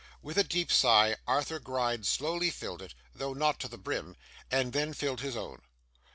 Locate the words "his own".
5.21-5.61